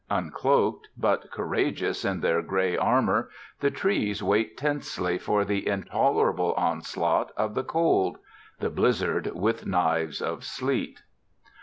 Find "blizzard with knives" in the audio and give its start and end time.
8.71-10.19